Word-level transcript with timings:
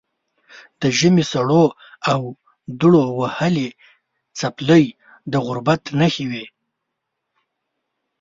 د 0.81 0.81
ژمي 0.97 1.23
سړو 1.31 1.63
او 2.11 2.21
دوړو 2.79 3.03
وهلې 3.19 3.69
څپلۍ 4.39 4.85
د 5.31 5.33
غربت 5.45 5.83
نښې 5.99 6.25
وې. 6.31 6.45